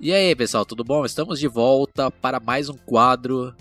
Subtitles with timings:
[0.00, 1.04] E aí, pessoal, tudo bom?
[1.04, 3.52] Estamos de volta para mais um quadro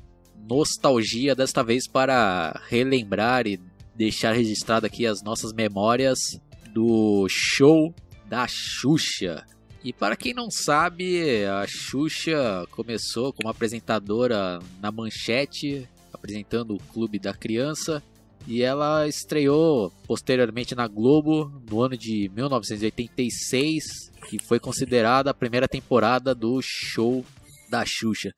[0.48, 3.60] Nostalgia, desta vez para relembrar e
[3.96, 6.20] deixar registrado aqui as nossas memórias
[6.72, 7.92] do show
[8.28, 9.48] da Xuxa.
[9.84, 17.18] E para quem não sabe, a Xuxa começou como apresentadora na Manchete, apresentando o Clube
[17.18, 18.04] da Criança,
[18.48, 23.84] e ela estreou posteriormente na Globo no ano de 1986,
[24.30, 27.26] que foi considerada a primeira temporada do show
[27.70, 28.32] da Xuxa.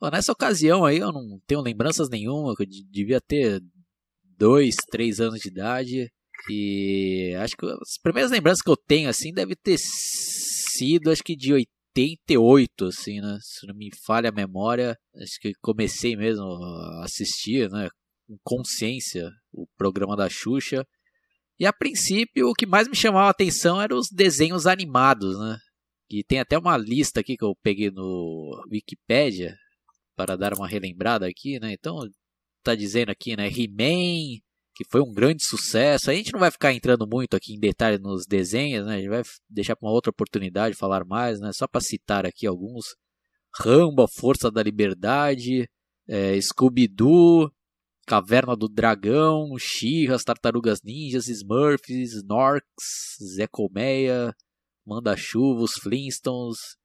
[0.00, 3.60] Bom, nessa ocasião aí eu não tenho lembranças nenhuma, eu devia ter
[4.38, 6.12] dois, três anos de idade.
[6.48, 11.34] E acho que as primeiras lembranças que eu tenho assim deve ter sido acho que
[11.34, 13.36] de 88, assim, né?
[13.40, 17.88] Se não me falha a memória, acho que comecei mesmo a assistir, né?
[18.42, 20.86] Consciência o programa da Xuxa.
[21.58, 25.58] E a princípio o que mais me chamava a atenção eram os desenhos animados, né?
[26.10, 29.56] E tem até uma lista aqui que eu peguei no Wikipedia
[30.14, 31.72] para dar uma relembrada aqui, né?
[31.72, 31.98] Então
[32.62, 33.48] tá dizendo aqui, né?
[33.48, 34.40] He-Man,
[34.74, 36.10] que foi um grande sucesso.
[36.10, 38.94] A gente não vai ficar entrando muito aqui em detalhe nos desenhos, né?
[38.94, 41.50] A gente vai deixar para uma outra oportunidade falar mais, né?
[41.52, 42.94] Só para citar aqui alguns:
[43.58, 45.68] Rambo, Força da Liberdade,
[46.08, 47.50] é, Scooby-Doo,
[48.06, 54.32] Caverna do Dragão, She-Ra, Tartarugas Ninjas, Smurfs, Snorks, Zé Colmeia,
[54.86, 56.76] Manda-Chuva, os Flintstones,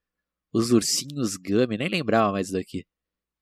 [0.51, 2.83] os Ursinhos Gummy, nem lembrava mais daqui.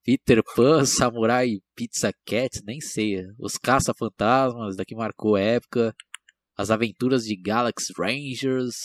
[0.03, 3.25] Peter Pan, Samurai Pizza Cat, nem sei.
[3.39, 5.95] Os Caça-Fantasmas, daqui marcou época.
[6.57, 8.75] As Aventuras de Galaxy Rangers.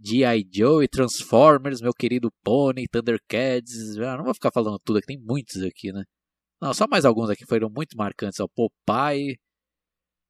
[0.00, 0.48] G.I.
[0.50, 3.98] Joe e Transformers, meu querido Pony, Thundercats.
[3.98, 6.04] Ah, não vou ficar falando tudo aqui, tem muitos aqui, né?
[6.60, 8.40] Não, só mais alguns aqui foram muito marcantes.
[8.40, 9.38] O Popeye,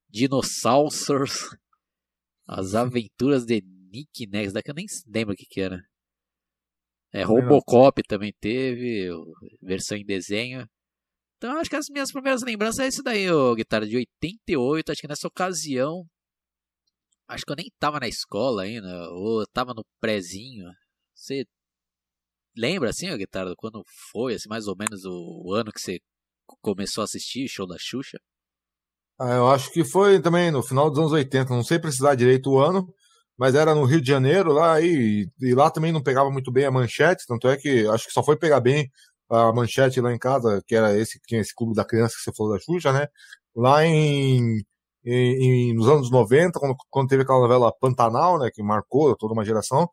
[0.09, 1.07] Dinossauros,
[2.47, 5.79] As Aventuras de Nick Next, daqui eu nem lembro o que que era.
[7.11, 9.09] É, Robocop também teve,
[9.61, 10.67] versão em desenho.
[11.37, 14.91] Então acho que as minhas primeiras lembranças é isso daí, o guitarra de 88.
[14.91, 16.05] Acho que nessa ocasião.
[17.27, 20.69] Acho que eu nem tava na escola ainda, ou tava no prézinho.
[21.13, 21.45] Você
[22.57, 25.99] lembra assim, a guitarra, quando foi, assim, mais ou menos o ano que você
[26.61, 28.19] começou a assistir o show da Xuxa?
[29.19, 32.49] Ah, eu acho que foi também no final dos anos 80, não sei precisar direito
[32.51, 32.87] o ano,
[33.37, 36.65] mas era no Rio de Janeiro lá e, e lá também não pegava muito bem
[36.65, 38.89] a manchete, tanto é que acho que só foi pegar bem
[39.29, 42.23] a manchete lá em casa, que era esse que tinha esse clube da criança que
[42.23, 43.07] você falou da Xuxa, né?
[43.55, 44.63] Lá em,
[45.05, 49.33] em, em nos anos 90, quando, quando teve aquela novela Pantanal, né, que marcou toda
[49.33, 49.89] uma geração,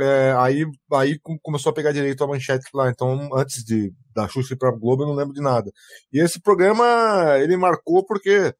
[0.00, 2.90] é, aí, aí começou a pegar direito a manchete lá.
[2.90, 5.70] Então, antes de da Xuxa ir pra Globo, eu não lembro de nada.
[6.12, 6.84] E esse programa,
[7.38, 8.54] ele marcou porque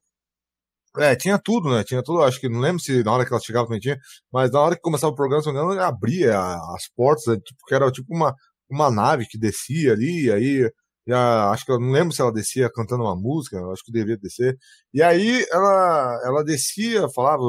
[0.97, 1.83] é, tinha tudo, né?
[1.83, 3.97] Tinha tudo, acho que não lembro se na hora que ela chegava também tinha,
[4.31, 7.35] mas na hora que começava o programa, se não me engano, abria as portas, né?
[7.43, 8.35] tipo, que era tipo uma,
[8.69, 10.69] uma nave que descia ali, aí
[11.07, 14.17] já, acho que eu não lembro se ela descia cantando uma música, acho que devia
[14.17, 14.55] descer.
[14.93, 17.41] E aí ela, ela descia, falava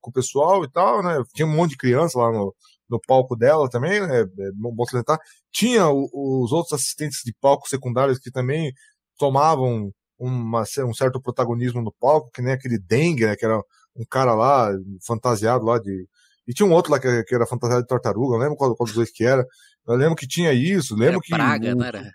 [0.00, 1.22] com o pessoal e tal, né?
[1.34, 2.54] Tinha um monte de criança lá no,
[2.88, 4.20] no palco dela também, né?
[4.20, 5.18] É bom salientar.
[5.52, 6.08] Tinha o,
[6.44, 8.72] os outros assistentes de palco secundários que também
[9.18, 13.58] tomavam uma, um certo protagonismo no palco, que nem aquele Dengue, né, que era
[13.96, 14.70] um cara lá,
[15.06, 16.06] fantasiado lá de.
[16.46, 18.86] E tinha um outro lá que, que era fantasiado de tartaruga, não lembro qual, qual
[18.86, 19.44] dos dois que era.
[19.86, 21.34] Eu lembro que tinha isso, lembro era que.
[21.34, 21.76] Praga, o...
[21.76, 22.10] não era?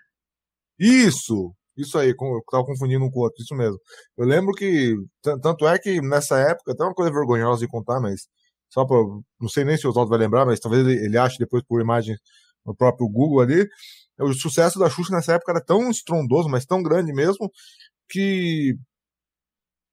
[0.78, 1.54] Isso!
[1.76, 3.78] Isso aí, eu tava confundindo um com o outro, isso mesmo.
[4.16, 8.28] Eu lembro que, tanto é que nessa época, até uma coisa vergonhosa de contar, mas
[8.74, 8.96] só pra,
[9.40, 11.80] não sei nem se o Oswaldo vai lembrar, mas talvez ele, ele ache depois por
[11.80, 12.16] imagem
[12.66, 13.68] no próprio Google ali,
[14.18, 17.48] o sucesso da Xuxa nessa época era tão estrondoso, mas tão grande mesmo,
[18.08, 18.76] que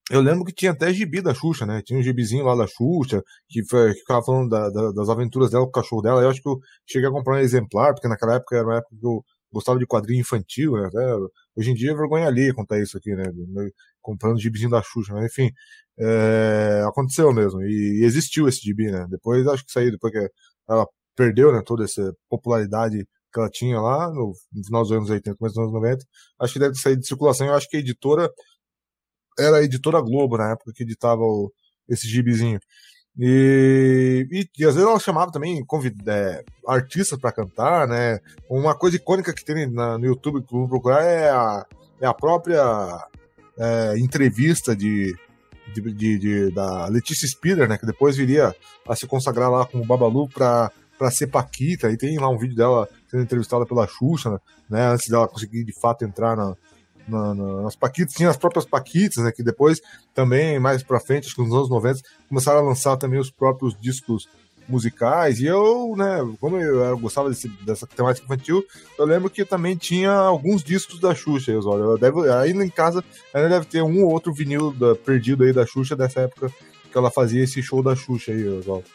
[0.09, 1.81] eu lembro que tinha até gibi da Xuxa, né?
[1.85, 5.51] Tinha um gibizinho lá da Xuxa, que, foi, que ficava falando da, da, das aventuras
[5.51, 6.21] dela com o cachorro dela.
[6.21, 8.95] Eu acho que eu cheguei a comprar um exemplar, porque naquela época era uma época
[8.99, 10.89] que eu gostava de quadrinho infantil, né?
[11.55, 13.23] Hoje em dia é vergonha ali contar isso aqui, né?
[14.01, 15.51] Comprando gibizinho da Xuxa, mas enfim,
[16.01, 17.61] é, aconteceu mesmo.
[17.61, 19.05] E, existiu esse gibi, né?
[19.09, 20.29] Depois acho que saiu, depois que
[20.67, 25.09] ela perdeu, né, toda essa popularidade que ela tinha lá no, no final dos anos
[25.09, 26.05] 80, começo dos anos 90.
[26.39, 27.47] Acho que deve sair de circulação.
[27.47, 28.29] Eu acho que a editora
[29.39, 31.51] era a editora Globo na época que editava o,
[31.87, 32.59] esse gibizinho.
[33.17, 35.61] E, e, e, às vezes ela chamava também
[36.07, 38.19] é, artistas para cantar, né?
[38.49, 41.65] Uma coisa icônica que tem na, no YouTube que eu vou procurar é a,
[42.01, 42.63] é a própria
[43.57, 45.13] é, entrevista de,
[45.73, 47.77] de, de, de, da Letícia Spiller, né?
[47.77, 48.55] Que depois viria
[48.87, 50.71] a se consagrar lá como Babalu para
[51.01, 54.39] para ser Paquita, e tem lá um vídeo dela sendo entrevistada pela Xuxa,
[54.69, 56.55] né, antes dela conseguir de fato entrar na,
[57.07, 59.79] na, na, nas Paquitas, tinha as próprias Paquitas, né, que depois
[60.13, 63.75] também, mais pra frente, acho que nos anos 90, começaram a lançar também os próprios
[63.81, 64.29] discos
[64.71, 68.65] musicais, e eu, né, como eu, eu gostava desse, dessa temática infantil,
[68.97, 71.97] eu lembro que também tinha alguns discos da Xuxa, Oswaldo.
[71.97, 73.03] Deve, ainda em casa
[73.33, 76.51] ainda deve ter um ou outro vinil da, perdido aí da Xuxa dessa época
[76.91, 78.85] que ela fazia esse show da Xuxa aí, Oswaldo.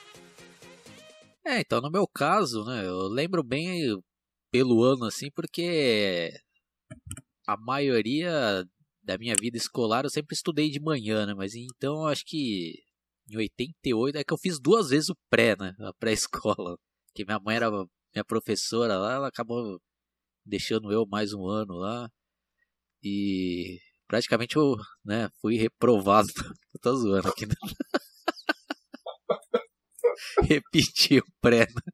[1.44, 3.96] É, então no meu caso, né, eu lembro bem
[4.50, 6.32] pelo ano assim, porque
[7.46, 8.64] a maioria
[9.02, 12.85] da minha vida escolar eu sempre estudei de manhã, né, mas então eu acho que
[13.28, 16.76] em 88 é que eu fiz duas vezes o pré, né, a pré-escola,
[17.14, 19.80] que minha mãe era minha professora lá, ela acabou
[20.44, 22.08] deixando eu mais um ano lá
[23.02, 26.28] e praticamente eu, né, fui reprovado,
[26.80, 27.54] tô zoando aqui, né?
[30.48, 31.66] repetir o pré.
[31.66, 31.92] Né?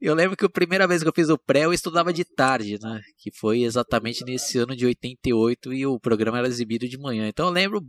[0.00, 2.78] Eu lembro que a primeira vez que eu fiz o pré, eu estudava de tarde,
[2.80, 3.00] né?
[3.18, 7.28] Que foi exatamente nesse ano de 88 e o programa era exibido de manhã.
[7.28, 7.80] Então eu lembro,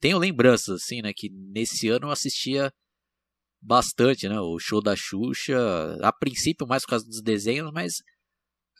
[0.00, 1.12] tenho lembranças, assim, né?
[1.14, 2.72] Que nesse ano eu assistia
[3.60, 4.40] bastante, né?
[4.40, 5.56] O show da Xuxa,
[6.02, 7.94] a princípio mais por causa dos desenhos, mas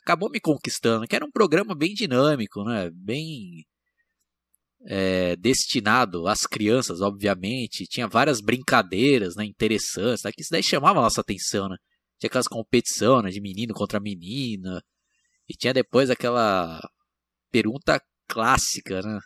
[0.03, 2.89] acabou me conquistando, que era um programa bem dinâmico, né?
[2.93, 3.65] Bem
[4.85, 7.87] é, destinado às crianças, obviamente.
[7.87, 11.69] Tinha várias brincadeiras né, interessantes, né, que isso daí chamava a nossa atenção.
[11.69, 11.77] Né?
[12.19, 14.81] Tinha aquelas competições né, de menino contra menina.
[15.47, 16.79] E tinha depois aquela
[17.51, 19.19] pergunta clássica, né?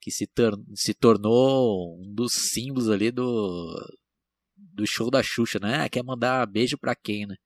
[0.00, 0.28] Que se,
[0.74, 3.74] se tornou um dos símbolos ali do,
[4.56, 5.82] do show da Xuxa, né?
[5.84, 7.36] Ah, quer mandar beijo pra quem, né?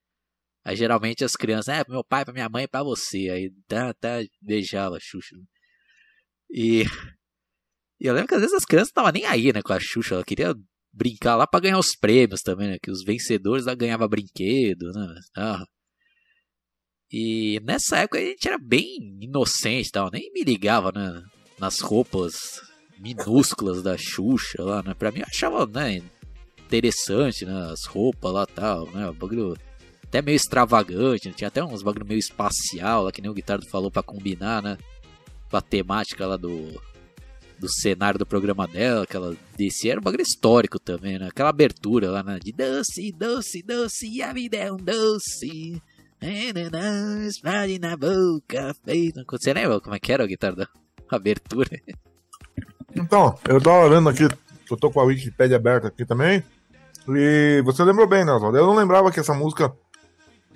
[0.65, 3.29] Aí geralmente as crianças, é, pro meu pai, pra minha mãe, pra você.
[3.31, 5.37] Aí tá, tá, beijava a Xuxa.
[6.51, 6.85] E
[8.01, 9.81] e eu lembro que às vezes as crianças não estavam nem aí, né, com a
[9.81, 10.15] Xuxa.
[10.17, 10.55] Ela queria
[10.93, 12.79] brincar lá para ganhar os prêmios também, né?
[12.83, 15.15] Que os vencedores lá ganhavam brinquedo, né?
[15.37, 15.65] Ah.
[17.13, 21.23] E nessa época a gente era bem inocente tal, nem me ligava, né?
[21.59, 22.35] Nas roupas
[22.99, 24.95] minúsculas da Xuxa lá, né?
[24.95, 26.03] Pra mim eu achava, né?
[26.59, 27.71] Interessante, né?
[27.71, 29.09] As roupas lá tal, né?
[29.09, 29.57] O bagulho
[30.03, 31.35] até meio extravagante, né?
[31.37, 34.79] tinha até uns bagulho meio espacial lá, que nem o Guitardo falou para combinar, né?
[35.51, 36.81] Com a temática lá do
[37.59, 39.37] do cenário do programa dela, que ela
[39.87, 41.29] era um bagulho histórico também, né?
[41.29, 42.39] Aquela abertura lá, né?
[42.43, 45.81] De doce, doce, doce, a vida é um doce.
[47.27, 49.25] Explode na boca, feito.
[49.31, 50.69] Você lembra como é que era a guitarra
[51.11, 51.71] abertura?
[52.97, 54.29] Então, eu tava vendo aqui,
[54.71, 56.43] eu tô com a Wikipedia aberta aqui também.
[57.09, 58.57] E você lembrou bem, né, Oswaldo?
[58.57, 59.73] Eu não lembrava que essa música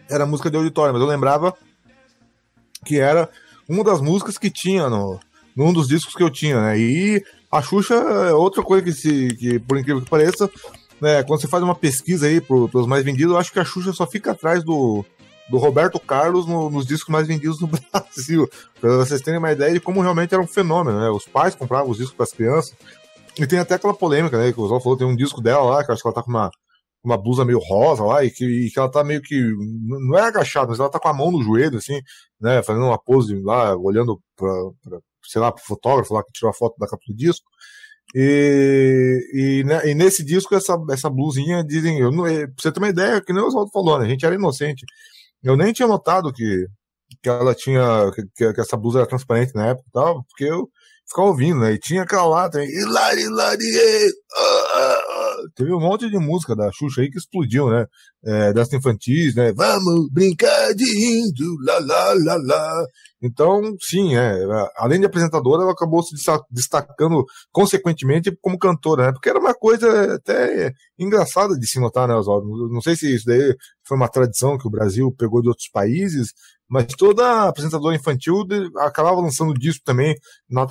[0.08, 1.54] era música de auditório, mas eu lembrava
[2.84, 3.28] que era
[3.68, 5.20] uma das músicas que tinha no,
[5.54, 6.78] num dos discos que eu tinha, né?
[6.78, 10.50] E a Xuxa é outra coisa que, se, que por incrível que pareça,
[11.00, 13.64] né, quando você faz uma pesquisa aí pro, pros mais vendidos, eu acho que a
[13.64, 15.04] Xuxa só fica atrás do,
[15.48, 18.48] do Roberto Carlos no, nos discos mais vendidos no Brasil.
[18.80, 21.08] Pra vocês terem uma ideia de como realmente era um fenômeno, né?
[21.10, 22.74] Os pais compravam os discos para as crianças.
[23.38, 24.52] E tem até aquela polêmica, né?
[24.52, 26.30] Que o Oswaldo falou, tem um disco dela lá, que acho que ela tá com
[26.30, 26.50] uma,
[27.04, 29.40] uma blusa meio rosa lá, e que, e que ela tá meio que.
[30.08, 32.00] Não é agachada, mas ela tá com a mão no joelho, assim,
[32.40, 32.62] né?
[32.62, 34.52] Fazendo uma pose lá, olhando pra,
[34.82, 37.46] pra, sei lá, pro fotógrafo lá que tirou a foto da capa do disco.
[38.14, 42.72] E, e, né, e, nesse disco, essa, essa blusinha, dizem, eu não, é, pra você
[42.72, 44.06] ter uma ideia, que nem o Oswaldo falou, né?
[44.06, 44.84] A gente era inocente.
[45.42, 46.66] Eu nem tinha notado que,
[47.22, 50.68] que ela tinha, que, que essa blusa era transparente na época e tal, porque eu
[51.08, 51.72] ficava ouvindo, né?
[51.72, 55.36] E tinha aquela lá, hilari, ah, ah, ah.
[55.56, 57.86] teve um monte de música da Xuxa aí que explodiu, né?
[58.24, 59.52] É, das infantis, né?
[59.52, 62.86] Vamos brincar de índio, lá, lá, lá, lá.
[63.22, 64.32] Então, sim, é,
[64.76, 66.14] além de apresentadora, ela acabou se
[66.50, 69.12] destacando consequentemente como cantora, né?
[69.12, 72.46] Porque era uma coisa até engraçada de se notar, né, Oswaldo?
[72.70, 73.54] Não sei se isso daí
[73.88, 76.34] foi uma tradição que o Brasil pegou de outros países,
[76.68, 78.44] mas toda apresentadora infantil
[78.76, 80.14] acabava lançando disco também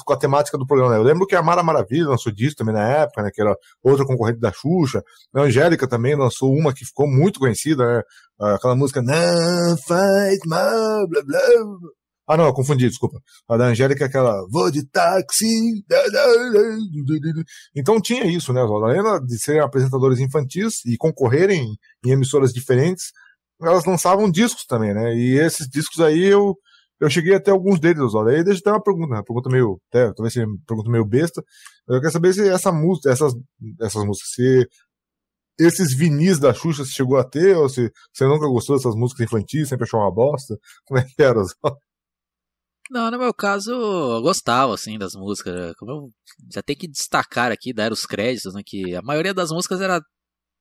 [0.05, 0.93] com a temática do programa.
[0.93, 0.99] Né?
[0.99, 3.31] Eu lembro que a Mara Maravilha lançou disco também na época, né?
[3.33, 5.01] Que era outra concorrente da Xuxa.
[5.33, 8.03] A Angélica também lançou uma que ficou muito conhecida, né?
[8.53, 11.39] Aquela música Não faz mal, blá blá.
[12.27, 13.21] Ah, não, eu confundi, desculpa.
[13.47, 15.45] A da Angélica é aquela Vou de táxi.
[17.75, 18.61] Então tinha isso, né?
[18.61, 23.11] Além de serem apresentadores infantis e concorrerem em emissoras diferentes,
[23.61, 25.15] elas lançavam discos também, né?
[25.15, 26.55] E esses discos aí eu,
[26.99, 28.35] eu cheguei até alguns deles, olha.
[28.35, 31.05] Aí deixa eu ter uma pergunta, uma pergunta meio, até, talvez seja uma pergunta meio
[31.05, 31.41] besta.
[31.87, 33.33] Eu quero saber se essa música, essas,
[33.81, 34.67] essas músicas, se
[35.59, 39.25] esses vinis da Xuxa você chegou a ter, ou se você nunca gostou dessas músicas
[39.25, 40.57] infantis, sempre achou uma bosta?
[40.85, 41.41] Como é que era?
[42.89, 45.53] Não, no meu caso, eu gostava, assim, das músicas.
[45.53, 45.73] Né?
[45.77, 46.11] Como eu
[46.53, 48.61] já tenho que destacar aqui, dar os créditos, né?
[48.65, 50.01] Que a maioria das músicas era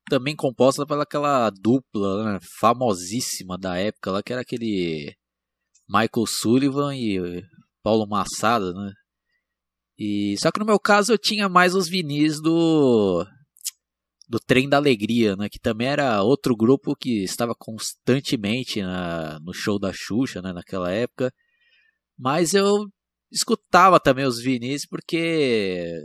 [0.09, 5.15] também composta pelaquela dupla né, famosíssima da época lá, que era aquele
[5.89, 7.43] Michael Sullivan e
[7.83, 8.93] Paulo Massada, né?
[9.99, 13.27] E, só que no meu caso eu tinha mais os vinis do
[14.29, 15.49] do Trem da Alegria, né?
[15.49, 20.53] Que também era outro grupo que estava constantemente na, no show da Xuxa, né?
[20.53, 21.33] Naquela época.
[22.19, 22.87] Mas eu
[23.31, 26.03] escutava também os vinis porque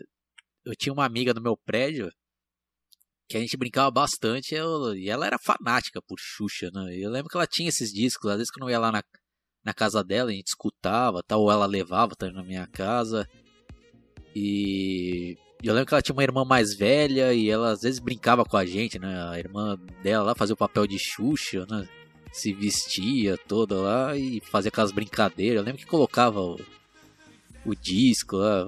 [0.65, 2.11] eu tinha uma amiga no meu prédio
[3.31, 6.93] que a gente brincava bastante eu, e ela era fanática por Xuxa, né?
[6.97, 9.01] Eu lembro que ela tinha esses discos, às vezes que eu não ia lá na,
[9.63, 13.25] na casa dela, a gente escutava, tal, ou ela levava também na minha casa.
[14.35, 18.43] E eu lembro que ela tinha uma irmã mais velha e ela às vezes brincava
[18.43, 19.29] com a gente, né?
[19.29, 21.87] A irmã dela lá fazia o papel de Xuxa, né?
[22.31, 25.57] Se vestia toda lá e fazia aquelas brincadeiras.
[25.57, 26.59] Eu lembro que colocava o,
[27.65, 28.65] o disco lá.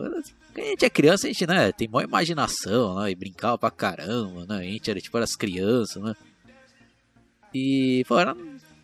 [0.55, 3.11] A gente é criança, a gente, né, tem maior imaginação, né?
[3.11, 4.59] E brincava pra caramba, né?
[4.59, 6.15] A gente era tipo as crianças, né?
[7.53, 8.35] E, pô, era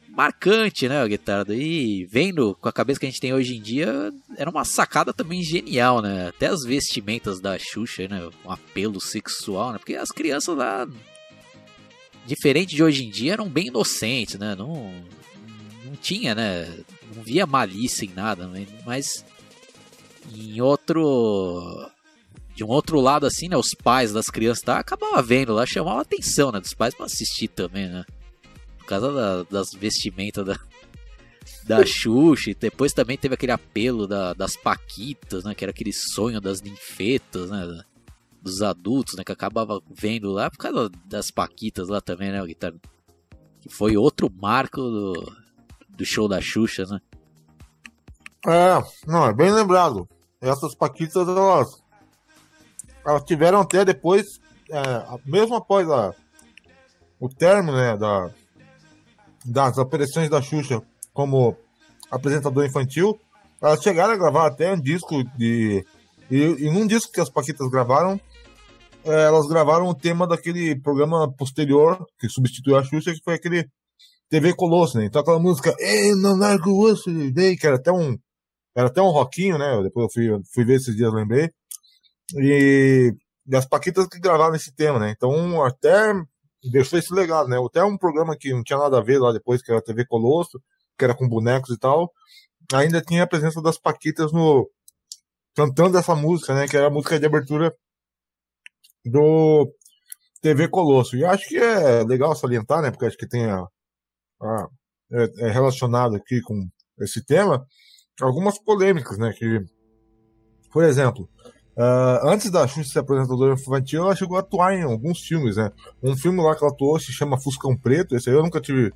[0.09, 1.45] marcante, né, a guitarra.
[1.55, 5.13] E vendo com a cabeça que a gente tem hoje em dia, era uma sacada
[5.13, 6.27] também genial, né?
[6.27, 8.27] Até as vestimentas da Xuxa, né?
[8.43, 9.77] Um apelo sexual, né?
[9.77, 10.87] Porque as crianças lá,
[12.29, 14.55] diferente de hoje em dia, eram bem inocentes, né?
[14.55, 14.93] Não,
[15.85, 16.65] não tinha, né?
[17.15, 18.65] Não via malícia em nada, né?
[18.85, 19.25] mas
[20.33, 21.89] em outro
[22.55, 25.99] de um outro lado assim, né, os pais das crianças tá, acabavam vendo lá, chamava
[25.99, 28.03] a atenção, né, dos pais para assistir também, né?
[28.89, 30.59] causa da, das vestimentas da,
[31.63, 32.49] da Xuxa.
[32.49, 35.53] E depois também teve aquele apelo da, das Paquitas, né?
[35.53, 37.83] Que era aquele sonho das ninfetas, né?
[38.49, 39.23] Dos adultos, né?
[39.23, 42.41] Que acabava vendo lá por causa das Paquitas lá também, né?
[42.47, 45.33] Que foi outro marco do,
[45.89, 46.99] do show da Xuxa, né?
[48.47, 50.07] É, não, é bem lembrado.
[50.41, 51.83] Essas Paquitas, elas,
[53.05, 54.39] elas tiveram até depois,
[54.69, 56.13] é, mesmo após a,
[57.19, 58.31] o término, né, da,
[59.45, 60.81] das aparições da Xuxa
[61.13, 61.57] como
[62.09, 63.19] apresentador infantil,
[63.61, 65.85] elas chegaram a gravar até um disco de.
[66.31, 68.19] E, em um disco que as Paquitas gravaram,
[69.03, 73.69] é, elas gravaram o tema daquele programa posterior que substituiu a Xuxa, que foi aquele
[74.29, 75.05] TV Colosso, né?
[75.05, 77.09] Então aquela música, Ei, não largo o osso
[77.59, 78.17] que era até um.
[78.75, 79.81] Era até um rockinho, né?
[79.83, 81.49] Depois eu fui, fui ver esses dias, lembrei.
[82.35, 83.13] E,
[83.47, 85.11] e as Paquitas que gravaram esse tema, né?
[85.11, 86.13] Então até
[86.71, 87.57] deixou esse legado, né?
[87.57, 90.05] Até um programa que não tinha nada a ver lá depois, que era a TV
[90.05, 90.61] Colosso,
[90.97, 92.11] que era com bonecos e tal,
[92.73, 94.69] ainda tinha a presença das Paquitas no
[95.55, 96.67] cantando essa música, né?
[96.67, 97.73] Que era a música de abertura
[99.09, 99.71] do
[100.41, 101.17] TV Colosso.
[101.17, 102.91] E acho que é legal salientar, né?
[102.91, 103.65] Porque acho que tem a,
[104.41, 104.67] a
[105.11, 106.67] é, é relacionado aqui com
[107.01, 107.65] esse tema
[108.21, 109.33] algumas polêmicas, né?
[109.33, 109.59] Que,
[110.71, 111.29] por exemplo,
[111.79, 115.71] Uh, antes da Xuxa ser apresentadora infantil, ela chegou a atuar em alguns filmes, né?
[116.03, 118.91] Um filme lá que ela atuou se chama Fuscão Preto, esse aí eu nunca tive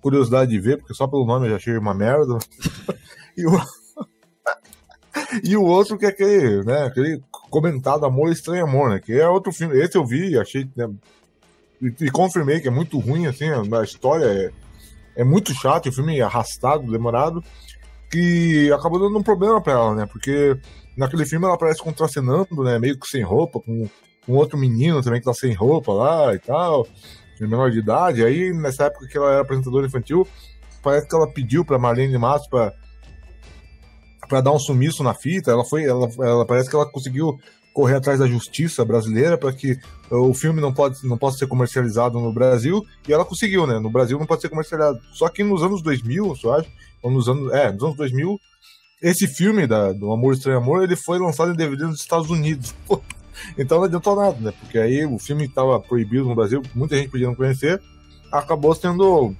[0.00, 2.38] curiosidade de ver, porque só pelo nome eu já achei uma merda.
[3.36, 3.50] e, o...
[5.44, 9.00] e o outro que é aquele, né, aquele comentado Amor Estranho Amor, né?
[9.00, 9.78] Que é outro filme.
[9.78, 10.68] Esse eu vi achei.
[10.76, 10.88] Né,
[11.80, 14.50] e, e, confirmei que é muito ruim, assim, a história é,
[15.22, 17.42] é muito chato, o filme é arrastado, demorado,
[18.10, 20.06] que acabou dando um problema pra ela, né?
[20.06, 20.58] Porque
[21.00, 22.78] Naquele filme ela aparece contracenando, né?
[22.78, 23.88] Meio que sem roupa, com
[24.28, 26.86] um outro menino também que tá sem roupa lá e tal,
[27.40, 28.22] menor de idade.
[28.22, 30.28] Aí, nessa época que ela era apresentadora infantil,
[30.82, 32.74] parece que ela pediu pra Marlene Matos pra,
[34.30, 35.50] pra dar um sumiço na fita.
[35.50, 37.38] Ela foi, ela, ela parece que ela conseguiu
[37.74, 39.78] correr atrás da justiça brasileira para que
[40.10, 43.78] o filme não pode não possa ser comercializado no Brasil e ela conseguiu, né?
[43.78, 44.98] No Brasil não pode ser comercializado.
[45.12, 46.70] Só que nos anos 2000, eu acho,
[47.02, 48.40] ou nos anos, é, nos anos 2000,
[49.02, 52.74] esse filme da, do Amor Estranho Amor, ele foi lançado em DVD nos Estados Unidos.
[53.56, 54.52] Então não adiantou nada, né?
[54.60, 57.80] Porque aí o filme estava proibido no Brasil, muita gente podia não conhecer,
[58.30, 59.34] acabou sendo.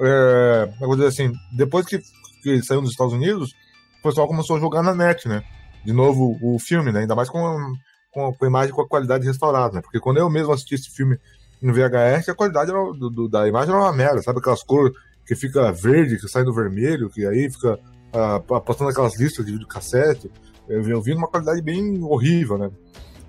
[0.00, 2.00] É, vou dizer assim, depois que,
[2.42, 3.54] que ele saiu dos Estados Unidos,
[4.00, 5.42] o pessoal começou a jogar na net, né?
[5.84, 7.00] De novo o filme, né?
[7.00, 7.74] Ainda mais com,
[8.10, 9.82] com, com a imagem com a qualidade restaurada, né?
[9.82, 11.18] Porque quando eu mesmo assisti esse filme
[11.60, 14.38] no VHS, a qualidade era, do, do, da imagem era uma merda, sabe?
[14.38, 14.92] Aquelas cores
[15.26, 19.52] que fica verde, que sai do vermelho, que aí fica uh, passando aquelas listas de
[19.52, 20.30] videocassete,
[20.68, 22.70] eu, eu vi uma qualidade bem horrível, né?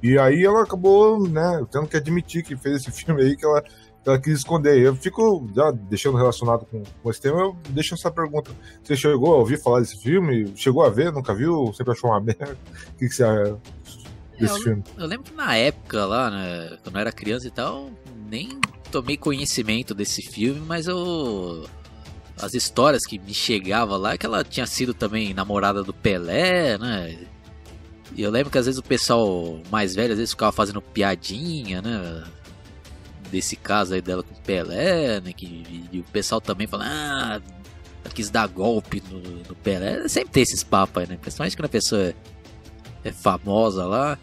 [0.02, 3.64] E aí ela acabou, né, tendo que admitir que fez esse filme aí que ela,
[4.06, 4.80] ela quis esconder.
[4.80, 8.52] Eu fico já deixando relacionado com, com esse tema, eu deixo essa pergunta.
[8.84, 10.52] Você chegou a ouvir falar desse filme?
[10.56, 11.12] Chegou a ver?
[11.12, 11.72] Nunca viu?
[11.74, 12.58] Sempre achou uma merda?
[12.90, 13.58] O que, que você acha
[14.40, 14.84] desse eu, filme?
[14.98, 17.92] Eu lembro que na época lá, né, quando eu era criança e tal,
[18.30, 18.60] nem
[18.92, 21.66] tomei conhecimento desse filme, mas eu
[22.42, 27.20] as histórias que me chegavam lá, que ela tinha sido também namorada do Pelé, né?
[28.16, 31.82] E eu lembro que às vezes o pessoal mais velho às vezes ficava fazendo piadinha,
[31.82, 32.24] né?
[33.32, 35.32] Desse caso aí dela com Pelé, né?
[35.32, 37.42] Que, e o pessoal também fala, ah,
[38.14, 40.08] quis dar golpe no, no Pelé.
[40.08, 41.18] Sempre tem esses papos aí, né?
[41.20, 42.16] Principalmente quando a pessoa é,
[43.06, 44.20] é famosa lá.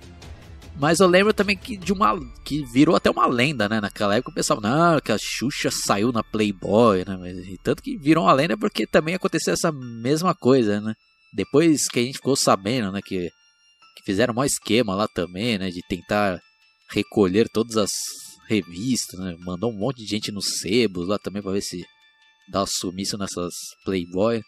[0.78, 2.16] Mas eu lembro também que de uma.
[2.44, 3.80] que virou até uma lenda, né?
[3.80, 7.16] Naquela época o pessoal, não, que a Xuxa saiu na Playboy, né?
[7.16, 10.94] Mas, tanto que virou uma lenda porque também aconteceu essa mesma coisa, né?
[11.32, 13.00] Depois que a gente ficou sabendo, né?
[13.04, 13.28] Que,
[13.96, 15.70] que fizeram um esquema lá também, né?
[15.70, 16.38] De tentar
[16.90, 17.90] recolher todas as
[18.48, 19.34] revistas, né?
[19.40, 21.84] Mandou um monte de gente nos sebos lá também pra ver se
[22.50, 23.52] dá sumiço nessas
[23.84, 24.40] Playboy.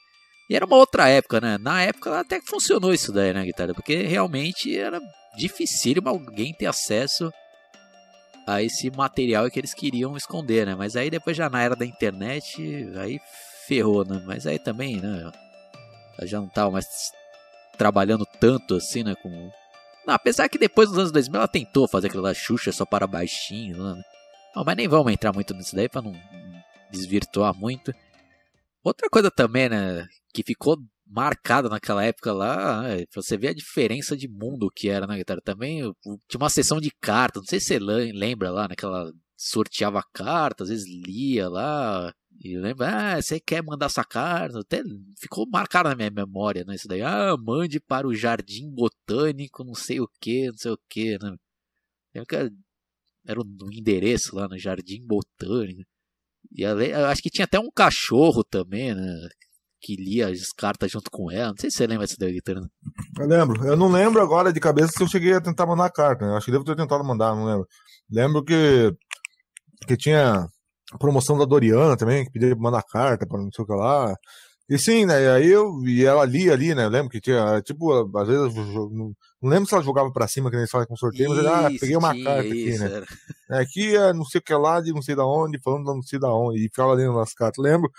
[0.48, 1.58] E era uma outra época, né?
[1.58, 3.74] Na época até que funcionou isso daí, né, guitarra?
[3.74, 5.00] Porque realmente era
[5.36, 7.30] dificílimo alguém ter acesso
[8.46, 10.74] a esse material que eles queriam esconder, né?
[10.74, 12.60] Mas aí depois já na era da internet,
[12.96, 13.20] aí
[13.68, 14.20] ferrou, né?
[14.26, 15.30] Mas aí também, né?
[16.20, 16.86] Eu já não tava mais
[17.78, 19.14] trabalhando tanto assim, né?
[19.22, 19.50] Com...
[20.06, 23.06] Não, apesar que depois dos anos 2000 ela tentou fazer aquilo da Xuxa só para
[23.06, 24.02] baixinho, né?
[24.54, 26.12] Não, mas nem vamos entrar muito nisso daí para não
[26.90, 27.92] desvirtuar muito.
[28.82, 30.06] Outra coisa também, né?
[30.34, 30.76] Que ficou
[31.06, 35.40] marcada naquela época lá, é, você vê a diferença de mundo que era na guitarra
[35.44, 35.80] também.
[36.28, 37.78] Tinha uma sessão de cartas, não sei se você
[38.12, 42.12] lembra lá, naquela sorteava cartas, às vezes lia lá.
[42.38, 44.60] E lembra, ah, você quer mandar essa carta?
[44.60, 44.82] Até
[45.18, 46.74] ficou marcado na minha memória, né?
[46.74, 50.78] Isso daí, ah, mande para o Jardim Botânico, não sei o que, não sei o
[50.88, 51.36] que, né?
[53.26, 55.88] Era um endereço lá no Jardim Botânico.
[56.52, 59.28] E acho que tinha até um cachorro também, né?
[59.80, 61.48] que lia as cartas junto com ela.
[61.48, 62.70] Não sei se você lembra dessa daí, Guitarra.
[63.18, 63.66] Eu lembro.
[63.66, 66.26] Eu não lembro agora de cabeça se eu cheguei a tentar mandar carta.
[66.26, 66.36] Né?
[66.36, 67.66] Acho que devo ter tentado mandar, não lembro.
[68.10, 68.92] Lembro que,
[69.86, 70.48] que tinha a
[70.98, 74.14] promoção da Doriana também, que pedia pra mandar carta para não sei o que lá.
[74.68, 75.32] E sim, né?
[75.32, 76.84] Aí eu e ela lia ali, né?
[76.84, 80.56] Eu lembro que tinha, tipo, às vezes, não, lembro se ela jogava pra cima, que
[80.56, 82.92] nem fala com sorteio, mas ah, peguei uma carta aqui, né?
[82.92, 83.06] Era.
[83.50, 86.02] É, aqui é não sei o que lá, de não sei da onde, falando não
[86.02, 87.62] sei da onde, e ficava lendo as cartas.
[87.62, 87.90] Lembro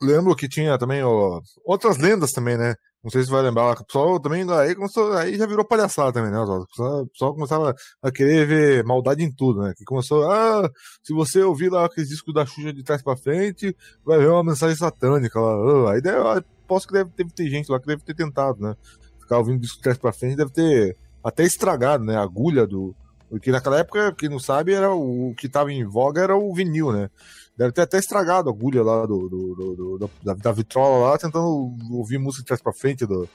[0.00, 2.74] lembro que tinha também ó, outras lendas também, né?
[3.04, 6.30] Não sei se vai lembrar, o pessoal também aí, começou, aí já virou palhaçada também,
[6.32, 6.38] né?
[6.40, 9.74] O pessoal, começava a querer ver maldade em tudo, né?
[9.76, 10.70] Que começou, ah,
[11.02, 14.42] se você ouvir lá aqueles discos da Xuxa de trás pra frente, vai ver uma
[14.42, 15.92] mensagem satânica lá.
[15.92, 16.18] Aí deve,
[16.66, 18.74] posso que deve, deve ter gente lá que deve ter tentado, né?
[19.20, 22.16] Ficar ouvindo disco de trás pra frente deve ter até estragado, né?
[22.16, 22.96] A agulha do.
[23.28, 26.54] Porque naquela época, quem não sabe, era o, o que tava em voga era o
[26.54, 27.10] vinil, né?
[27.56, 31.18] Deve ter até estragado a agulha lá do, do, do, do da, da, vitrola lá,
[31.18, 33.28] tentando ouvir música de trás pra frente do,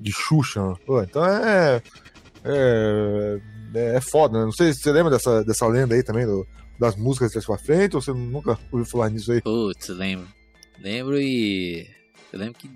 [0.00, 0.74] de Xuxa.
[0.86, 1.82] Pô, então é, é,
[2.44, 3.96] é.
[3.96, 4.44] É foda, né?
[4.46, 6.46] Não sei se você lembra dessa, dessa lenda aí também, do,
[6.80, 9.42] das músicas de trás pra frente, ou você nunca ouviu falar nisso aí?
[9.42, 10.26] Putz, lembro.
[10.80, 11.86] Lembro e.
[12.32, 12.70] Eu lembro que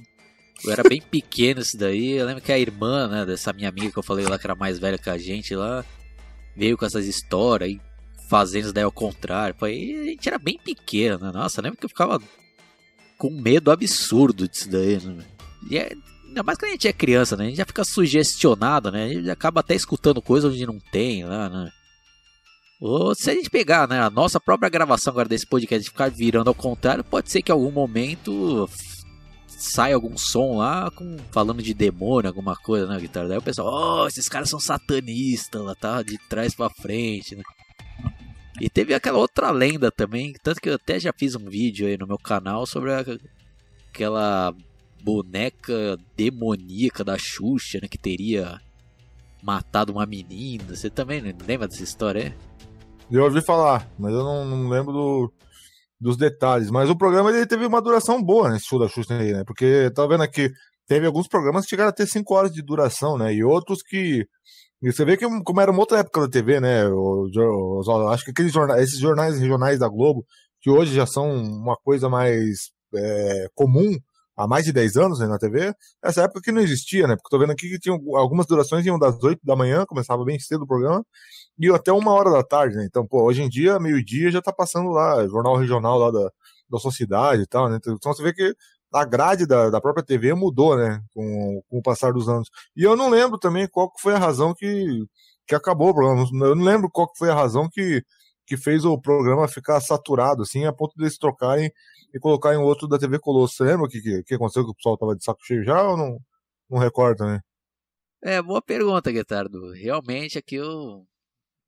[0.65, 2.13] eu era bem pequeno isso daí.
[2.13, 4.55] Eu lembro que a irmã, né, dessa minha amiga que eu falei lá, que era
[4.55, 5.85] mais velha que a gente lá,
[6.55, 7.81] veio com essas histórias e
[8.33, 9.55] fazendo isso daí ao contrário.
[9.61, 11.33] Aí a gente era bem pequeno, né?
[11.35, 12.19] Nossa, lembro que eu ficava
[13.19, 15.23] com medo absurdo disso daí, né?
[15.71, 15.93] E é,
[16.27, 17.45] ainda mais que a gente é criança, né?
[17.45, 19.05] A gente já fica sugestionado, né?
[19.05, 21.71] A gente acaba até escutando coisas onde não tem lá, né?
[22.81, 26.11] Ou se a gente pegar né, a nossa própria gravação agora desse podcast e ficar
[26.11, 28.67] virando ao contrário, pode ser que em algum momento
[29.47, 33.29] sai algum som lá com, falando de demônio, alguma coisa, né, guitarra?
[33.29, 36.03] Daí o pessoal, oh, esses caras são satanistas lá, tá?
[36.03, 37.43] De trás para frente, né?
[38.61, 41.97] E teve aquela outra lenda também, tanto que eu até já fiz um vídeo aí
[41.97, 43.05] no meu canal sobre a,
[43.89, 44.55] aquela
[45.03, 48.61] boneca demoníaca da Xuxa, né, que teria
[49.43, 50.77] matado uma menina.
[50.77, 52.53] Você também lembra dessa história, é?
[53.11, 55.33] Eu ouvi falar, mas eu não, não lembro do,
[56.01, 56.71] dos detalhes.
[56.71, 59.45] Mas o programa ele teve uma duração boa nesse show da Xuxa aí, né?
[59.45, 60.51] Porque tá vendo aqui,
[60.87, 63.35] teve alguns programas que chegaram a ter 5 horas de duração, né?
[63.35, 64.27] E outros que
[64.83, 66.83] e você vê que como era uma outra época da TV, né?
[68.11, 70.27] Acho que aqueles jornais, esses jornais regionais da Globo,
[70.61, 73.97] que hoje já são uma coisa mais é, comum
[74.37, 77.17] há mais de 10 anos né, na TV, essa época que não existia, né?
[77.17, 80.39] Porque tô vendo aqui que tinha algumas durações iam das 8 da manhã, começava bem
[80.39, 81.05] cedo o programa,
[81.59, 82.85] e até uma hora da tarde, né?
[82.87, 86.31] Então, pô, hoje em dia, meio-dia, já tá passando lá, jornal regional lá da,
[86.71, 87.79] da sociedade e tal, né?
[87.87, 88.55] Então você vê que
[88.93, 92.49] a grade da, da própria TV mudou, né, com, com o passar dos anos.
[92.77, 95.05] E eu não lembro também qual foi a razão que,
[95.47, 96.29] que acabou o programa.
[96.47, 98.03] Eu não lembro qual foi a razão que,
[98.47, 101.71] que fez o programa ficar saturado, assim, a ponto de eles trocarem
[102.15, 103.55] e colocar em outro da TV Colosso.
[103.57, 104.65] Você lembra o que, que, que aconteceu?
[104.65, 106.19] Que o pessoal tava de saco cheio já ou não,
[106.69, 107.41] não recorda, né?
[108.23, 109.73] É, boa pergunta, Guetardo.
[109.73, 111.05] Realmente aqui eu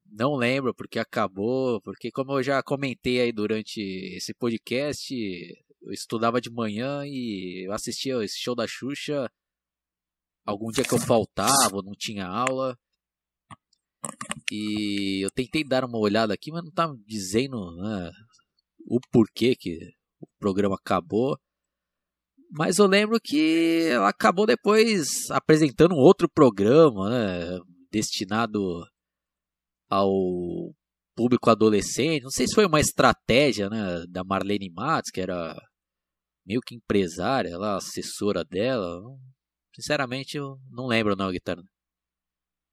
[0.06, 3.80] não lembro porque acabou, porque como eu já comentei aí durante
[4.16, 5.14] esse podcast,
[5.86, 9.28] eu estudava de manhã e assistia esse show da Xuxa
[10.44, 12.76] algum dia que eu faltava, não tinha aula.
[14.52, 18.10] E eu tentei dar uma olhada aqui, mas não estava dizendo né,
[18.86, 19.78] o porquê que
[20.20, 21.38] o programa acabou.
[22.50, 27.58] Mas eu lembro que ela acabou depois apresentando um outro programa, né,
[27.90, 28.60] destinado
[29.88, 30.10] ao
[31.16, 32.22] público adolescente.
[32.22, 35.56] Não sei se foi uma estratégia né, da Marlene Matos, que era
[36.46, 39.00] meio que empresária, ela, assessora dela.
[39.74, 41.62] Sinceramente, eu não lembro não, Guitarra.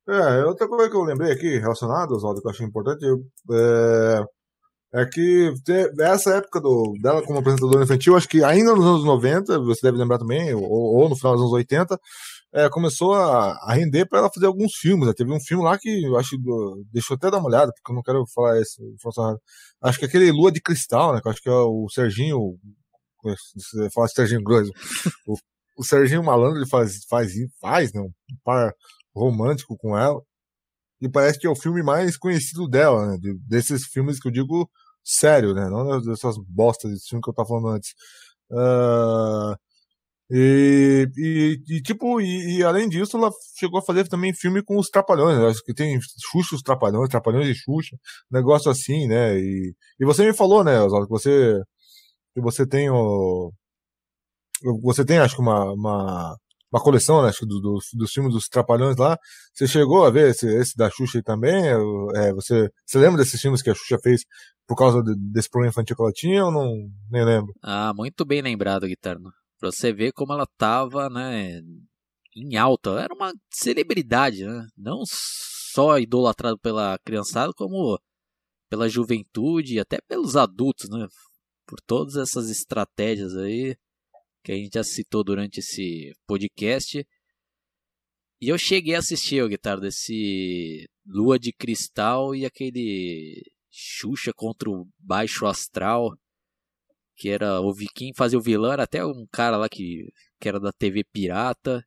[0.08, 3.06] É, outra coisa que eu lembrei aqui, relacionada, Oswaldo, que eu achei importante,
[3.52, 4.24] é,
[4.94, 5.54] é que
[6.00, 9.98] essa época do, dela como apresentadora infantil, acho que ainda nos anos 90, você deve
[9.98, 11.98] lembrar também, ou, ou no final dos anos 80,
[12.54, 15.08] é, começou a, a render para ela fazer alguns filmes.
[15.08, 15.14] Né?
[15.16, 16.36] Teve um filme lá que eu acho
[16.92, 18.82] deixa eu até dar uma olhada, porque eu não quero falar isso.
[19.82, 21.22] Acho que é aquele Lua de Cristal, né?
[21.22, 22.58] Que eu acho que é o Serginho.
[23.94, 24.72] Fala Serginho Grosso.
[25.28, 25.36] o,
[25.78, 28.02] o Serginho Malandro ele faz, faz, faz né?
[28.02, 28.12] um
[28.44, 28.74] par
[29.16, 30.22] romântico com ela.
[31.02, 33.18] E parece que é o filme mais conhecido dela, né?
[33.20, 34.70] De, desses filmes que eu digo
[35.04, 35.70] sério, né?
[35.70, 37.92] Não dessas bostas de filme que eu tava falando antes.
[38.52, 39.56] Uh,
[40.34, 43.30] e, e, e, tipo, e, e, além disso, ela
[43.60, 45.38] chegou a fazer também filme com os Trapalhões.
[45.38, 45.48] Né?
[45.48, 46.00] Acho que tem
[46.32, 47.98] Xuxa os Trapalhões, Trapalhões e Xuxa,
[48.32, 49.38] negócio assim, né?
[49.38, 51.62] E, e você me falou, né, Oswaldo, que você,
[52.34, 53.52] que você tem o.
[54.84, 56.38] Você tem, acho que, uma, uma,
[56.72, 59.18] uma coleção, né, acho, do, do, dos filmes dos Trapalhões lá.
[59.54, 61.66] Você chegou a ver esse, esse da Xuxa aí também?
[62.16, 64.22] É, você, você lembra desses filmes que a Xuxa fez
[64.68, 66.72] por causa de, desse problema infantil que ela tinha ou não?
[67.10, 67.54] Nem lembro.
[67.64, 69.32] Ah, muito bem lembrado, Guitarno.
[69.60, 71.60] Pra você ver como ela tava, né,
[72.36, 72.92] em alta.
[72.92, 74.68] Era uma celebridade, né?
[74.78, 78.00] Não só idolatrado pela criançada, como
[78.70, 81.08] pela juventude e até pelos adultos, né?
[81.72, 83.78] Por todas essas estratégias aí
[84.44, 87.08] que a gente já citou durante esse podcast.
[88.42, 94.70] E eu cheguei a assistir o guitarra desse Lua de Cristal e aquele Xuxa contra
[94.70, 96.12] o Baixo Astral,
[97.16, 100.60] que era o Viking fazia o vilão, era até um cara lá que, que era
[100.60, 101.82] da TV Pirata.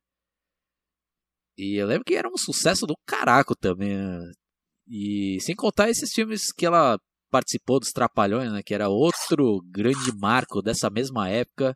[1.55, 3.95] E eu lembro que era um sucesso do caraco também.
[3.95, 4.31] Né?
[4.87, 6.97] E sem contar esses filmes que ela
[7.29, 11.75] participou dos Trapalhões, né, que era outro grande marco dessa mesma época.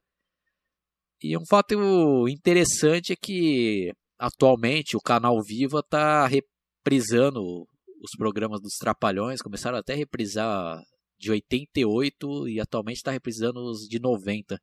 [1.21, 7.41] E um fato interessante é que atualmente o canal Viva está reprisando
[8.01, 10.81] os programas dos Trapalhões, começaram até a reprisar
[11.17, 14.57] de 88 e atualmente está reprisando os de 90.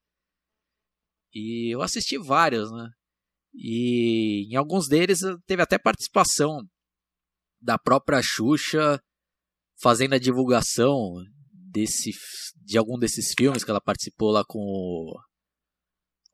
[1.35, 2.89] E eu assisti vários, né?
[3.55, 6.61] E em alguns deles teve até participação
[7.61, 9.01] da própria Xuxa
[9.81, 11.15] fazendo a divulgação
[11.53, 12.11] desse,
[12.65, 15.13] de algum desses filmes que ela participou lá com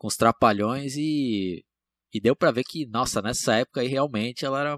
[0.03, 1.65] com os Trapalhões e,
[2.13, 4.77] e deu para ver que, nossa, nessa época aí realmente ela era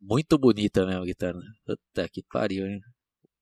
[0.00, 1.38] muito bonita mesmo, guitarra.
[1.66, 2.80] Puta que pariu, hein?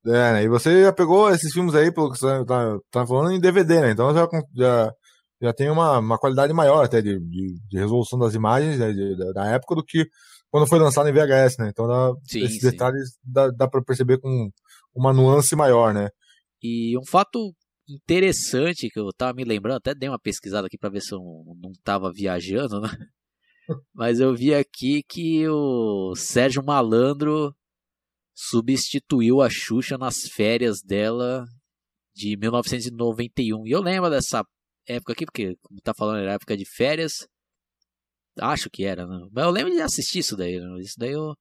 [0.07, 0.43] É, né?
[0.43, 3.81] E você já pegou esses filmes aí, pelo que você tá, tá falando, em DVD,
[3.81, 3.91] né?
[3.93, 4.93] Então já, já,
[5.41, 8.93] já tem uma, uma qualidade maior até de, de, de resolução das imagens né?
[8.93, 10.05] de, da época do que
[10.51, 11.69] quando foi lançado em VHS, né?
[11.71, 12.71] Então dá, sim, esses sim.
[12.71, 14.51] detalhes dá, dá para perceber com
[14.95, 16.09] uma nuance maior, né?
[16.63, 17.53] E um fato
[17.89, 21.21] interessante que eu tava me lembrando, até dei uma pesquisada aqui para ver se eu
[21.61, 22.89] não tava viajando, né?
[23.95, 27.55] Mas eu vi aqui que o Sérgio Malandro
[28.35, 31.45] substituiu a Xuxa nas férias dela
[32.15, 33.67] de 1991.
[33.67, 34.45] E eu lembro dessa
[34.87, 37.27] época aqui, porque, como tá falando, era época de férias.
[38.41, 39.29] Acho que era, né?
[39.33, 40.61] Mas eu lembro de assistir isso daí.
[40.61, 40.81] Né?
[40.81, 41.35] Isso daí eu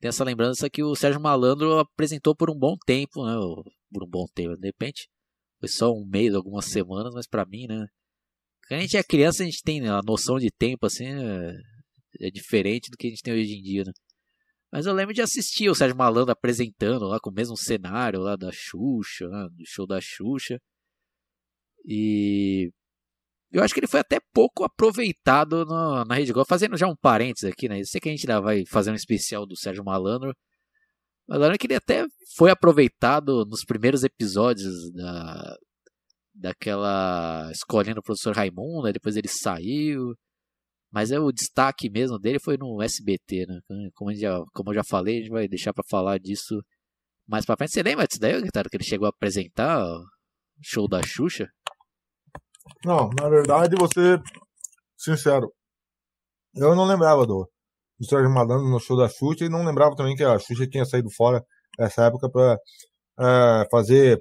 [0.00, 3.34] tenho essa lembrança que o Sérgio Malandro apresentou por um bom tempo, né?
[3.92, 5.08] Por um bom tempo, de repente.
[5.60, 7.86] Foi só um mês, algumas semanas, mas para mim, né?
[8.66, 11.54] Quando a gente é criança, a gente tem a noção de tempo, assim, é,
[12.20, 13.92] é diferente do que a gente tem hoje em dia, né?
[14.72, 18.36] Mas eu lembro de assistir o Sérgio Malandro apresentando lá com o mesmo cenário lá
[18.36, 19.48] da Xuxa, né?
[19.50, 20.58] do show da Xuxa.
[21.84, 22.72] E
[23.52, 26.48] eu acho que ele foi até pouco aproveitado no, na Rede Globo.
[26.48, 27.80] Fazendo já um parênteses aqui, né?
[27.80, 30.34] Eu sei que a gente ainda vai fazer um especial do Sérgio Malandro.
[31.28, 35.56] Lembro que ele até foi aproveitado nos primeiros episódios da,
[36.34, 38.92] daquela escolinha do professor Raimundo, né?
[38.92, 40.14] depois ele saiu.
[40.90, 43.60] Mas é o destaque mesmo dele foi no SBT, né?
[43.94, 46.62] Como, já, como eu já falei, a gente vai deixar para falar disso
[47.26, 47.72] mais pra frente.
[47.72, 50.04] Você lembra disso daí, Guitarra, que ele chegou a apresentar o
[50.62, 51.48] show da Xuxa?
[52.84, 54.18] Não, na verdade, você
[54.96, 55.52] sincero,
[56.54, 57.48] eu não lembrava do,
[57.98, 60.84] do Sérgio Malandro no show da Xuxa e não lembrava também que a Xuxa tinha
[60.84, 61.44] saído fora
[61.78, 62.58] nessa época para
[63.20, 64.20] é, fazer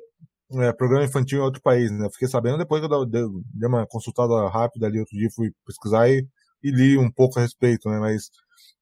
[0.54, 2.08] é, programa infantil em outro país, né?
[2.12, 3.23] Fiquei sabendo depois que eu dei,
[3.54, 6.25] dei uma consultada rápida ali outro dia, fui pesquisar e,
[6.63, 7.99] e, li um pouco a respeito, né?
[7.99, 8.30] Mas,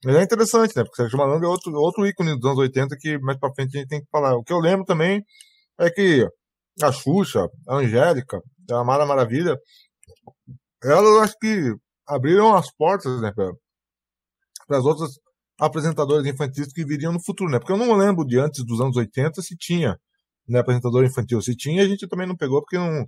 [0.06, 0.84] mas é interessante, né?
[0.84, 3.82] Porque Sérgio Malandro é outro, outro ícone dos anos 80 que mais pra frente a
[3.82, 4.36] gente tem que falar.
[4.36, 5.24] O que eu lembro também
[5.80, 6.28] é que
[6.82, 9.58] a Xuxa, a Angélica, a Mara Maravilha,
[10.84, 11.74] elas acho que
[12.08, 13.32] abriram as portas, né?
[13.34, 15.12] Para as outras
[15.60, 17.60] apresentadores infantis que viriam no futuro, né?
[17.60, 19.98] Porque eu não lembro de antes dos anos 80 se tinha
[20.48, 21.42] né, apresentador infantil.
[21.42, 23.06] Se tinha, a gente também não pegou porque não,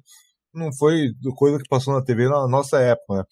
[0.54, 3.24] não foi coisa que passou na TV na nossa época, né?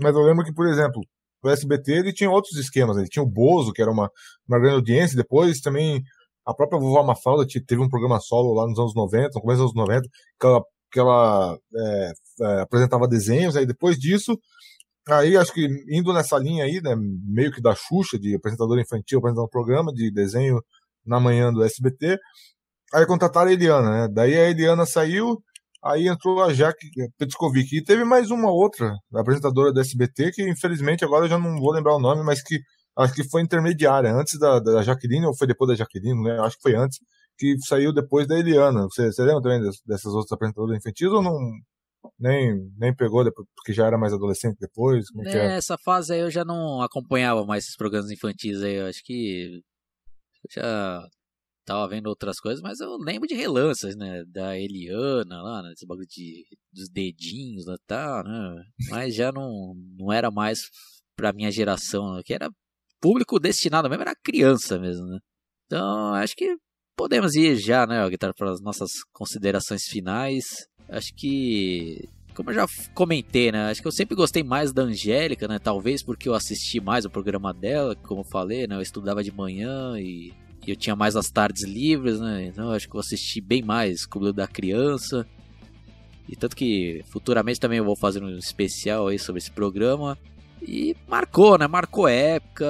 [0.00, 1.02] Mas eu lembro que, por exemplo,
[1.42, 2.96] o SBT ele tinha outros esquemas.
[2.96, 4.10] Ele tinha o Bozo, que era uma,
[4.48, 6.02] uma grande audiência, depois também
[6.48, 9.70] a própria vovó Mafalda teve um programa solo lá nos anos 90, no começo dos
[9.72, 10.08] anos 90,
[10.40, 14.34] que ela, que ela é, é, apresentava desenhos, aí depois disso,
[15.06, 19.18] aí acho que indo nessa linha aí, né, meio que da Xuxa, de apresentador infantil,
[19.18, 20.58] apresentando um programa de desenho
[21.04, 22.16] na manhã do SBT,
[22.94, 25.36] aí contrataram a Eliana, né, daí a Eliana saiu,
[25.84, 31.04] aí entrou a Jaque Petkovic, e teve mais uma outra apresentadora do SBT, que infelizmente
[31.04, 32.58] agora eu já não vou lembrar o nome, mas que
[32.98, 36.38] acho que foi intermediária, antes da, da Jaqueline, ou foi depois da Jaqueline, né?
[36.40, 36.98] Acho que foi antes,
[37.38, 38.82] que saiu depois da Eliana.
[38.84, 41.38] Você, você lembra também dessas outras apresentadoras infantis ou não?
[42.18, 45.06] Nem, nem pegou, depois, porque já era mais adolescente depois?
[45.24, 48.74] É, é, essa fase aí eu já não acompanhava mais esses programas infantis aí.
[48.74, 49.60] Eu acho que
[50.50, 51.06] já
[51.64, 54.24] tava vendo outras coisas, mas eu lembro de relances, né?
[54.26, 55.72] Da Eliana lá, né?
[55.72, 58.62] Esse bagulho de, dos dedinhos lá, tá, né?
[58.88, 60.60] Mas já não, não era mais
[61.14, 62.48] pra minha geração, que era
[63.00, 65.18] público destinado mesmo era criança mesmo, né?
[65.66, 66.56] Então, acho que
[66.96, 70.44] podemos ir já, né, Guitarra, para as nossas considerações finais.
[70.88, 75.46] Acho que, como eu já comentei, né, acho que eu sempre gostei mais da Angélica,
[75.46, 79.22] né, talvez porque eu assisti mais o programa dela, como eu falei, né, eu estudava
[79.22, 80.32] de manhã e,
[80.66, 84.06] e eu tinha mais as tardes livres, né, então acho que eu assisti bem mais
[84.06, 85.26] Clube da Criança.
[86.28, 90.18] E tanto que futuramente também eu vou fazer um especial aí sobre esse programa.
[90.62, 91.66] E marcou, né?
[91.66, 92.66] Marcou época.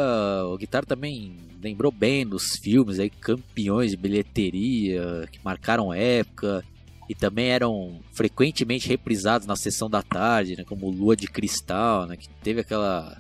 [0.47, 6.65] O Guitar também lembrou bem dos filmes aí, campeões de bilheteria, que marcaram época.
[7.09, 10.65] E também eram frequentemente reprisados na sessão da tarde, né?
[10.65, 12.17] Como Lua de Cristal, né?
[12.17, 13.19] Que teve aquela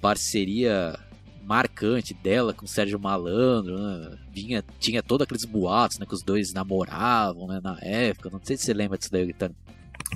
[0.00, 0.96] parceria
[1.42, 4.18] marcante dela com o Sérgio Malandro, né?
[4.30, 6.06] Vinha, tinha todos aqueles boatos, né?
[6.06, 7.60] Que os dois namoravam, né?
[7.60, 8.30] Na época.
[8.30, 9.50] Não sei se você lembra disso daí, Guitar.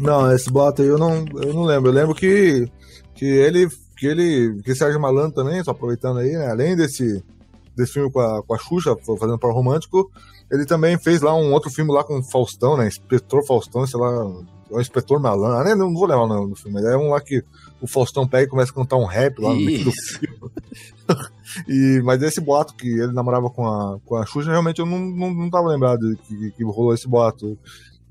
[0.00, 1.90] Não, esse boato aí eu não, eu não lembro.
[1.90, 2.68] Eu lembro que
[3.14, 7.22] que ele, que ele, que Sérgio Malandro também, só aproveitando aí, né, além desse,
[7.76, 10.10] desse filme com a, com a Xuxa, fazendo para romântico,
[10.50, 14.00] ele também fez lá um outro filme lá com o Faustão, né, Inspetor Faustão, sei
[14.00, 14.26] lá,
[14.70, 17.44] o Inspetor Malandro, ah, não vou levar o nome do filme, é um lá que
[17.80, 20.50] o Faustão pega e começa a cantar um rap lá no meio do filme.
[21.68, 24.98] e, mas esse boato que ele namorava com a, com a Xuxa, realmente eu não,
[24.98, 27.58] não, não tava lembrado que, que rolou esse boato.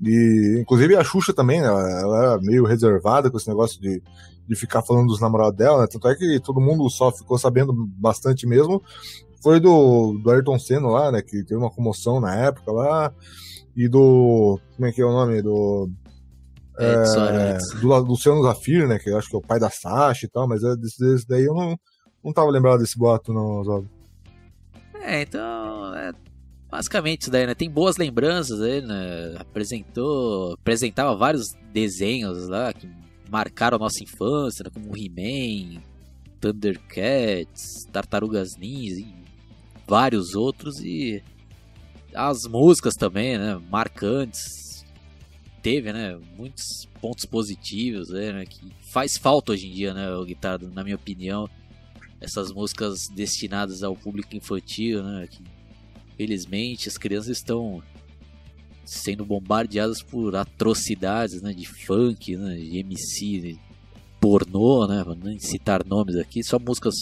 [0.02, 4.02] E, inclusive, a Xuxa também, né, ela era meio reservada com esse negócio de,
[4.48, 5.86] de ficar falando dos namorados dela, né?
[5.88, 8.82] Tanto é que todo mundo só ficou sabendo bastante mesmo.
[9.40, 11.22] Foi do, do Ayrton Senna lá, né?
[11.22, 13.12] Que teve uma comoção na época lá.
[13.76, 14.58] E do.
[14.74, 15.40] Como é que é o nome?
[15.40, 15.88] Do.
[16.78, 18.98] É, do Luciano Zafir, né?
[18.98, 21.28] Que eu acho que é o pai da Sasha e tal, mas é desse, desse
[21.28, 21.78] daí eu não,
[22.24, 23.88] não tava lembrado desse boato, não, Oswaldo.
[25.00, 25.94] É, então.
[25.94, 26.12] É,
[26.72, 27.54] basicamente isso daí, né?
[27.54, 29.34] Tem boas lembranças aí, né?
[29.38, 30.54] Apresentou.
[30.54, 32.88] Apresentava vários desenhos lá que
[33.30, 34.70] marcaram a nossa infância, né?
[34.72, 35.82] como He-Man,
[36.40, 39.14] Thundercats, Tartarugas Ninja e
[39.86, 40.80] vários outros.
[40.80, 41.22] E
[42.14, 43.60] as músicas também, né?
[43.70, 44.86] Marcantes.
[45.60, 46.18] Teve, né?
[46.38, 48.46] Muitos pontos positivos, né?
[48.46, 50.10] Que faz falta hoje em dia, né?
[50.10, 51.46] O guitarra, na minha opinião.
[52.18, 55.28] Essas músicas destinadas ao público infantil, né?
[55.30, 55.44] Que
[56.16, 57.82] felizmente as crianças estão
[58.84, 63.60] sendo bombardeadas por atrocidades né, de funk, né, de MC, de
[64.20, 66.94] pornô, né, nem citar nomes aqui, só músicas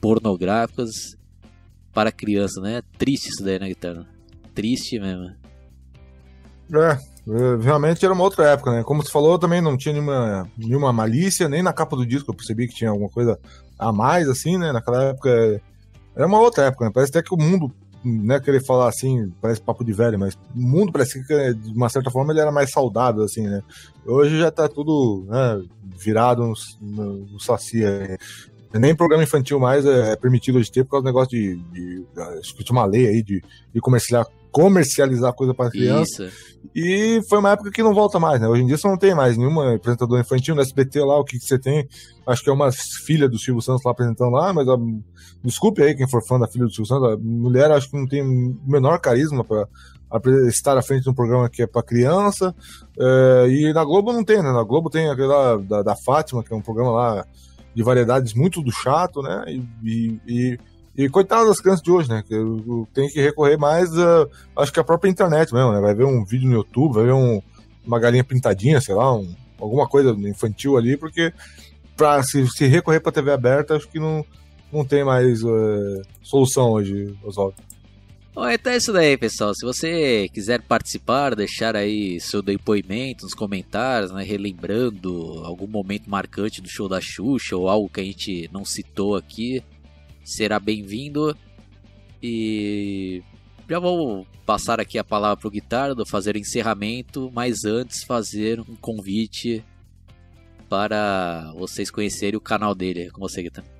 [0.00, 1.16] pornográficas
[1.92, 2.82] para criança, né?
[2.98, 4.06] Triste isso daí, né, guitarra?
[4.52, 5.32] Triste mesmo.
[6.74, 8.82] É, é, realmente era uma outra época, né?
[8.82, 12.34] Como você falou, também não tinha nenhuma, nenhuma malícia, nem na capa do disco eu
[12.34, 13.38] percebi que tinha alguma coisa
[13.78, 14.72] a mais, assim, né?
[14.72, 15.62] Naquela época
[16.16, 16.90] era uma outra época, né?
[16.92, 17.72] Parece até que o mundo
[18.04, 21.72] não é querer falar assim, parece papo de velho, mas o mundo parece que, de
[21.72, 23.62] uma certa forma, ele era mais saudável, assim, né?
[24.06, 25.62] Hoje já tá tudo né,
[25.98, 27.84] virado no, no, no saci.
[27.84, 28.18] É.
[28.74, 31.56] Nem programa infantil mais é, é, permitido hoje ter por causa do negócio de.
[31.72, 36.26] de, de, de uma lei aí de, de comercializar, comercializar coisa para criança.
[36.26, 36.54] Isso.
[36.72, 38.46] E foi uma época que não volta mais, né?
[38.46, 41.40] Hoje em dia você não tem mais nenhuma apresentadora infantil no SBT lá, o que,
[41.40, 41.88] que você tem?
[42.24, 42.70] Acho que é uma
[43.04, 44.76] filha do Silvio Santos lá apresentando lá, mas a,
[45.42, 48.06] desculpe aí quem for fã da filha do Silvio Santos, a mulher acho que não
[48.06, 49.68] tem o menor carisma para
[50.46, 52.54] estar à frente de um programa que é para criança.
[52.96, 54.52] É, e na Globo não tem, né?
[54.52, 57.26] Na Globo tem aquele lá da, da Fátima, que é um programa lá
[57.74, 59.44] de variedades muito do chato, né?
[59.48, 60.58] E, e, e
[60.96, 62.22] e coitado das crianças de hoje, né?
[62.26, 62.34] Que
[62.92, 65.80] tem que recorrer mais, uh, acho que a própria internet mesmo, né?
[65.80, 67.42] Vai ver um vídeo no YouTube, vai ver um,
[67.84, 71.32] uma galinha pintadinha, sei lá, um, alguma coisa infantil ali, porque
[71.96, 74.24] para se, se, recorrer para TV aberta, acho que não,
[74.72, 77.56] não tem mais uh, solução hoje, Oswaldo.
[78.32, 79.54] Bom, então é isso daí, pessoal.
[79.54, 86.60] Se você quiser participar, deixar aí seu depoimento nos comentários, né, relembrando algum momento marcante
[86.60, 89.62] do show da Xuxa ou algo que a gente não citou aqui,
[90.24, 91.36] será bem-vindo.
[92.22, 93.22] E
[93.68, 98.60] já vou passar aqui a palavra para o Guitardo fazer o encerramento, mas antes fazer
[98.60, 99.64] um convite
[100.68, 103.10] para vocês conhecerem o canal dele.
[103.10, 103.70] Com você, Guitardo.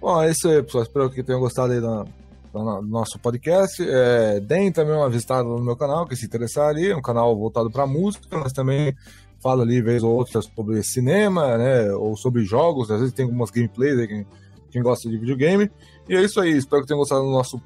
[0.00, 0.82] Bom, é isso aí, pessoal.
[0.82, 2.04] Espero que tenham gostado aí da,
[2.52, 3.82] do nosso podcast.
[3.82, 7.36] É, deem também uma visitada no meu canal, que se interessar ali, é um canal
[7.36, 8.94] voltado para música, mas também
[9.42, 13.50] falo ali, vez ou outra, sobre cinema, né, ou sobre jogos, às vezes tem algumas
[13.50, 14.26] gameplays aí, quem,
[14.72, 15.70] quem gosta de videogame.
[16.08, 17.62] E é isso aí, espero que tenham gostado do nosso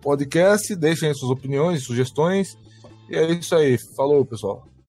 [0.00, 2.56] podcast, deixem suas opiniões, sugestões,
[3.10, 4.66] e é isso aí, falou pessoal.